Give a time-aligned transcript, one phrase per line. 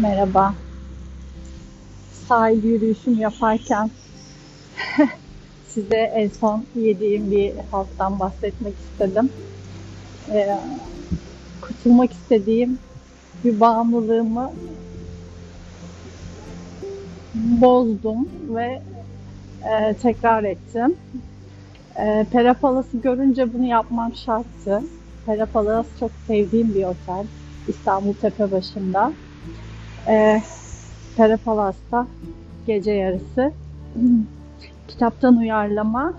[0.00, 0.54] Merhaba.
[2.12, 3.90] Sahil yürüyüşümü yaparken
[5.66, 9.32] size en son yediğim bir halktan bahsetmek istedim.
[10.34, 10.48] Ee,
[11.60, 12.78] kurtulmak istediğim
[13.44, 14.52] bir bağımlılığımı
[17.34, 18.82] bozdum ve
[19.62, 20.96] e, tekrar ettim.
[21.96, 24.80] E, Perapalası görünce bunu yapmam şarttı.
[25.26, 27.26] Perapalas çok sevdiğim bir otel.
[27.66, 29.16] İstanbul Tepebaşı'nda.
[30.08, 30.42] E,
[31.16, 32.06] Perapalas'ta
[32.66, 33.52] gece yarısı.
[34.88, 36.14] Kitaptan uyarlama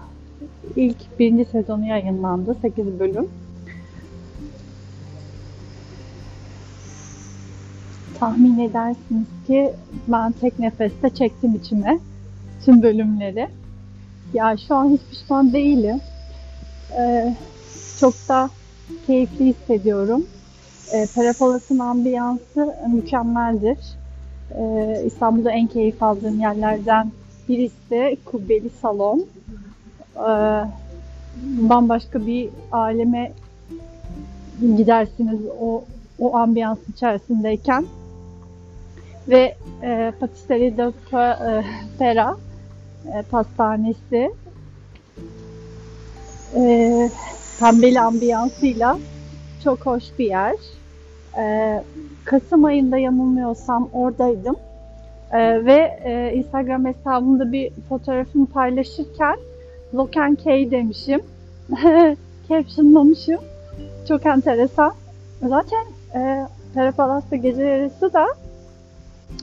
[0.76, 2.58] ilk birinci sezonu yayınlandı.
[2.62, 3.28] 8 bölüm.
[8.20, 9.72] Tahmin edersiniz ki
[10.08, 12.00] ben tek nefeste çektim içime
[12.66, 13.48] tüm bölümleri.
[14.34, 16.02] Ya şu an hiç pişman değilim.
[17.00, 17.36] Ee,
[18.00, 18.50] çok da
[19.08, 20.26] keyifli hissediyorum.
[20.94, 23.78] Ee, Perapalas'ın ambiyansı mükemmeldir.
[24.58, 27.12] Ee, İstanbul'da en keyif aldığım yerlerden
[27.50, 29.26] birisi de kubbeli salon.
[30.16, 30.66] Ee,
[31.44, 33.32] bambaşka bir aleme
[34.62, 35.84] gidersiniz o
[36.20, 37.86] o ambiyans içerisindeyken
[39.28, 41.64] ve e, Patisserie de e,
[42.00, 42.38] Pera
[43.06, 44.32] e, pastanesi
[46.56, 47.10] e,
[47.60, 49.00] pembeli ambiyansıyla
[49.64, 50.56] çok hoş bir yer.
[51.38, 51.84] E,
[52.26, 54.56] Kasım ayında yanılmıyorsam oradaydım.
[55.32, 59.36] E, ve e, Instagram hesabımda bir fotoğrafımı paylaşırken
[59.96, 61.22] Lock and Key demişim.
[62.50, 63.40] Captionlamışım.
[64.08, 64.94] Çok enteresan.
[65.42, 65.86] Zaten
[66.16, 68.28] e, Perapalas'ta gece yarısı da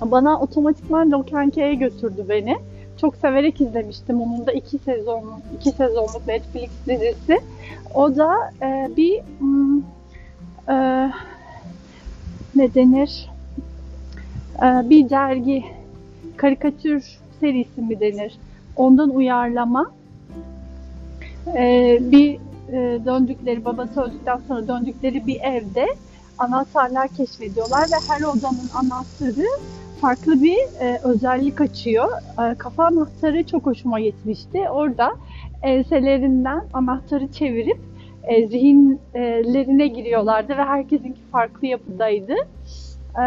[0.00, 2.56] bana otomatikman Lock and Key'e götürdü beni.
[3.00, 4.22] Çok severek izlemiştim.
[4.22, 7.40] Onun da iki sezonluk, iki sezonluk Netflix dizisi.
[7.94, 9.78] O da e, bir hmm,
[10.68, 11.10] e,
[12.58, 13.30] ne denir?
[14.62, 15.64] E, bir dergi,
[16.36, 18.38] karikatür serisi mi denir?
[18.76, 19.90] Ondan uyarlama.
[21.56, 22.34] E, bir
[22.72, 25.86] e, döndükleri, babası öldükten sonra döndükleri bir evde
[26.38, 29.46] anahtarlar keşfediyorlar ve her odanın anahtarı
[30.00, 32.08] farklı bir e, özellik açıyor.
[32.38, 34.68] E, kafa anahtarı çok hoşuma gitmişti.
[34.70, 35.12] Orada
[35.62, 37.80] enselerinden anahtarı çevirip
[38.28, 42.34] e, zihinlerine giriyorlardı ve herkesinki farklı yapıdaydı.
[43.14, 43.24] E,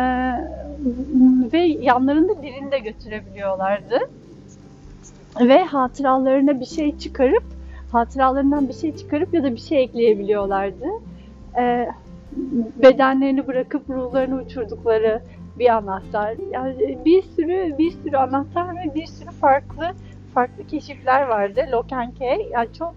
[1.54, 4.00] ve yanlarında birini de götürebiliyorlardı.
[5.40, 7.44] Ve hatıralarına bir şey çıkarıp
[7.92, 10.86] hatıralarından bir şey çıkarıp ya da bir şey ekleyebiliyorlardı.
[11.60, 11.88] E,
[12.84, 15.22] bedenlerini bırakıp ruhlarını uçurdukları
[15.60, 16.36] bir anahtar.
[16.52, 19.86] Yani bir sürü bir sürü anahtar ve bir sürü farklı
[20.34, 21.62] farklı keşifler vardı.
[22.20, 22.50] Key.
[22.52, 22.96] Yani çok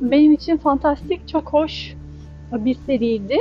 [0.00, 1.94] benim için fantastik, çok hoş
[2.52, 3.38] bir seriydi.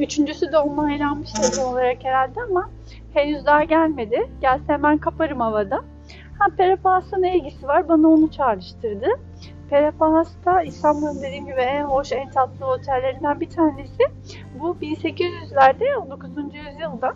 [0.00, 2.70] Üçüncüsü de onaylanmış sezon olarak herhalde ama
[3.14, 4.28] henüz daha gelmedi.
[4.40, 5.80] Gelse hemen kaparım havada.
[6.38, 7.88] Ha Perapahas'la ne ilgisi var?
[7.88, 9.06] Bana onu çağrıştırdı.
[9.70, 14.02] Perapahas'ta İstanbul'un dediğim gibi en hoş, en tatlı otellerinden bir tanesi.
[14.60, 16.30] Bu 1800'lerde, 19.
[16.36, 17.14] yüzyılda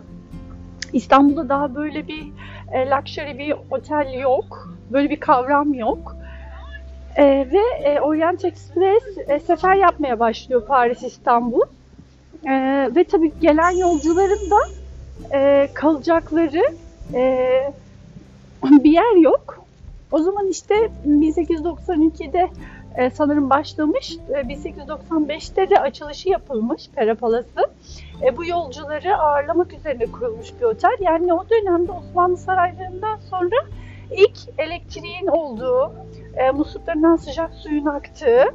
[0.93, 2.31] İstanbul'da daha böyle bir
[2.71, 4.75] e, luxury bir otel yok.
[4.91, 6.14] Böyle bir kavram yok.
[7.17, 11.61] E, ve e, Orient Express e, sefer yapmaya başlıyor Paris İstanbul.
[12.45, 12.51] E,
[12.95, 14.57] ve tabii gelen yolcuların da
[15.33, 16.63] e, kalacakları
[17.13, 17.73] e,
[18.63, 19.65] bir yer yok.
[20.11, 20.75] O zaman işte
[21.07, 22.49] 1892'de
[22.97, 24.17] e, sanırım başlamış.
[24.29, 27.69] E, 1895'te de açılışı yapılmış Perapalası.
[28.23, 30.97] E, bu yolcuları ağırlamak üzerine kurulmuş bir otel.
[30.99, 33.55] Yani o dönemde Osmanlı saraylarından sonra
[34.11, 35.93] ilk elektriğin olduğu,
[36.35, 38.45] e, musluklarından sıcak suyun aktığı,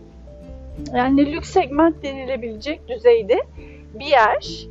[0.95, 3.41] yani lüks segment denilebilecek düzeyde
[3.95, 4.67] bir yer.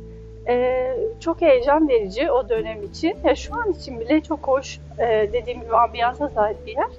[0.48, 3.16] Ee, çok heyecan verici o dönem için.
[3.24, 6.90] Ya şu an için bile çok hoş e, dediğim gibi ambiyansa sahip bir yer.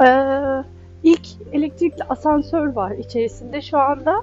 [0.00, 0.64] Ee,
[1.02, 3.62] ilk elektrikli asansör var içerisinde.
[3.62, 4.22] Şu anda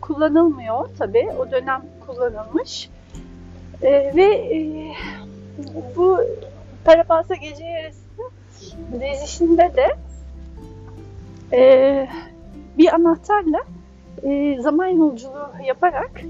[0.00, 1.28] kullanılmıyor tabi.
[1.38, 2.90] O dönem kullanılmış.
[3.82, 4.58] Ee, ve e,
[5.96, 6.20] bu
[6.84, 8.00] Parapasa gece yarısı
[9.00, 9.96] dizisinde de
[11.56, 12.08] e,
[12.78, 13.60] bir anahtarla
[14.22, 16.20] e, zaman yolculuğu yaparak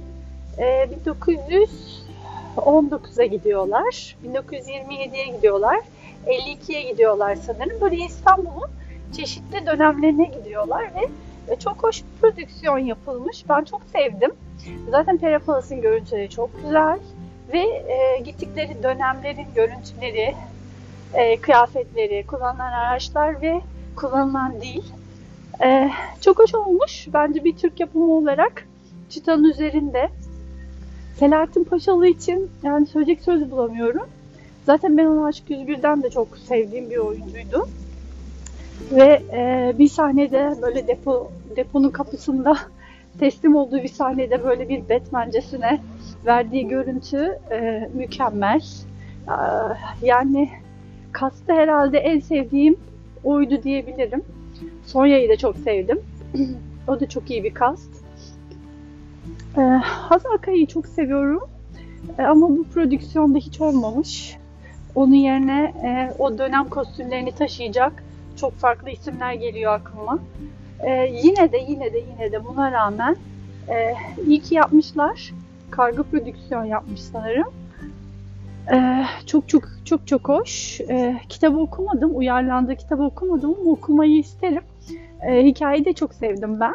[0.58, 4.17] 1919'a gidiyorlar.
[4.26, 5.81] 1927'ye gidiyorlar.
[6.26, 7.81] 52'ye gidiyorlar sanırım.
[7.81, 8.70] Böyle İstanbul'un
[9.17, 11.08] çeşitli dönemlerine gidiyorlar ve
[11.58, 13.44] çok hoş bir prodüksiyon yapılmış.
[13.49, 14.32] Ben çok sevdim.
[14.91, 16.99] Zaten Perapalas'ın görüntüleri çok güzel
[17.52, 17.58] ve
[17.88, 20.35] e, gittikleri dönemlerin görüntüleri,
[21.14, 23.61] e, kıyafetleri, kullanılan araçlar ve
[23.97, 24.82] kullanılan dil
[25.62, 27.08] e, çok hoş olmuş.
[27.12, 28.67] Bence bir Türk yapımı olarak
[29.11, 30.08] çıtanın üzerinde
[31.19, 34.06] Selahattin Paşalı için yani söyleyecek söz bulamıyorum.
[34.67, 37.69] Zaten ben onu Aşk 101'den de çok sevdiğim bir oyuncuydu.
[38.93, 42.56] Ve e, bir sahnede böyle depo deponun kapısında
[43.20, 45.81] teslim olduğu bir sahnede böyle bir Batman'cesine
[46.26, 48.62] verdiği görüntü e, mükemmel.
[49.28, 50.50] Aa, Yani
[51.12, 52.76] kastı herhalde en sevdiğim
[53.25, 54.22] oydu diyebilirim.
[54.87, 56.00] Sonya'yı da çok sevdim.
[56.88, 57.90] o da çok iyi bir kast.
[59.82, 61.40] Hazal Kaya'yı çok seviyorum.
[62.19, 64.37] Ee, ama bu prodüksiyonda hiç olmamış.
[64.94, 68.05] Onun yerine e, o dönem kostümlerini taşıyacak
[68.37, 70.19] çok farklı isimler geliyor aklıma.
[70.82, 73.17] Ee, yine de yine de yine de buna rağmen
[73.69, 73.94] e,
[74.27, 75.32] iyi ki yapmışlar.
[75.71, 77.53] Kargo prodüksiyon yapmış sanırım.
[78.73, 80.81] Ee, çok çok çok çok hoş.
[80.81, 84.62] Ee, kitabı okumadım, uyarlandığı kitabı okumadım ama okumayı isterim.
[85.23, 86.75] Ee, hikayeyi de çok sevdim ben.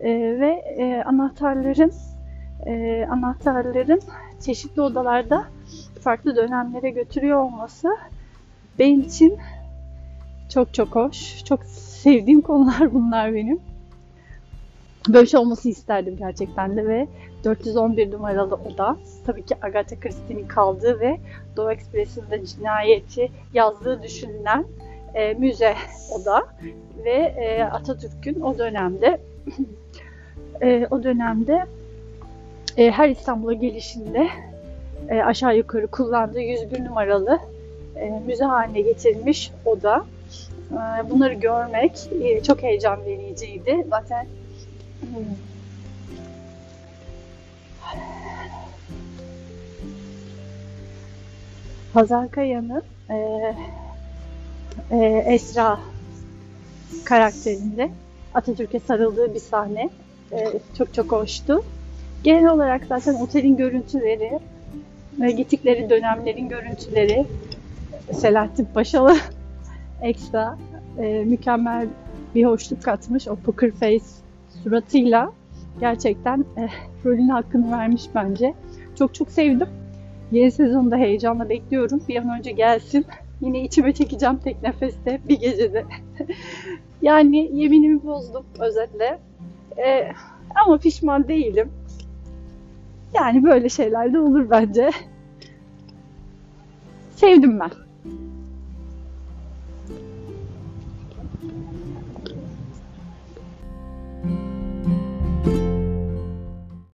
[0.00, 0.10] Ee,
[0.40, 1.92] ve e, anahtarların
[2.66, 4.00] e, anahtarların
[4.40, 5.44] çeşitli odalarda
[6.00, 7.88] farklı dönemlere götürüyor olması
[8.78, 9.38] benim için
[10.48, 11.44] çok çok hoş.
[11.44, 13.60] Çok sevdiğim konular bunlar benim.
[15.08, 17.08] Böyle şey olması isterdim gerçekten de ve
[17.44, 18.96] 411 numaralı oda
[19.26, 21.20] tabii ki Agatha Christie'nin kaldığı ve
[21.56, 24.64] Doğu Ekspresi'nde cinayeti yazdığı düşünülen
[25.14, 25.74] e, müze
[26.10, 26.46] oda
[27.04, 29.20] ve e, Atatürk'ün o dönemde
[30.62, 31.64] e, o dönemde
[32.76, 34.28] e, her İstanbul'a gelişinde
[35.08, 37.38] e, aşağı yukarı kullandığı 101 numaralı
[37.96, 40.04] e, müze haline getirilmiş oda.
[40.74, 43.86] E, bunları görmek e, çok heyecan vericiydi.
[43.90, 44.26] Zaten
[45.00, 45.24] hmm,
[51.94, 53.16] Hazar Kaya'nın e,
[54.90, 55.80] e, Esra
[57.04, 57.90] karakterinde
[58.34, 59.90] Atatürk'e sarıldığı bir sahne
[60.32, 60.46] e,
[60.78, 61.64] çok çok hoştu.
[62.22, 64.38] Genel olarak zaten otelin görüntüleri,
[65.20, 67.26] ve gittikleri dönemlerin görüntüleri,
[68.12, 69.16] Selahattin Paşalı
[70.02, 70.58] ekstra
[70.98, 71.88] e, mükemmel
[72.34, 73.28] bir hoşluk katmış.
[73.28, 74.04] O poker face
[74.62, 75.32] suratıyla
[75.80, 76.68] gerçekten e,
[77.04, 78.54] rolün hakkını vermiş bence.
[78.98, 79.68] Çok çok sevdim.
[80.32, 82.02] Yeni sezonu da heyecanla bekliyorum.
[82.08, 83.06] Bir an önce gelsin.
[83.40, 85.84] Yine içime çekeceğim tek nefeste bir gecede.
[87.02, 89.18] yani yeminimi bozdum özetle.
[89.78, 90.12] E,
[90.64, 91.70] ama pişman değilim.
[93.14, 94.90] Yani böyle şeyler de olur bence.
[97.16, 97.70] Sevdim ben.